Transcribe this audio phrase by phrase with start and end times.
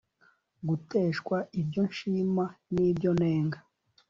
[0.67, 3.59] guteshwa ibyo nshima n'ibyo nennga